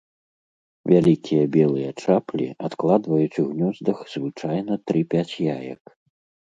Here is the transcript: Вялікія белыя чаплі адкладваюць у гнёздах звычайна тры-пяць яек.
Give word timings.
Вялікія 0.91 1.43
белыя 1.57 1.91
чаплі 2.05 2.47
адкладваюць 2.71 3.39
у 3.45 3.49
гнёздах 3.53 3.97
звычайна 4.17 4.73
тры-пяць 4.87 5.35
яек. 5.57 5.83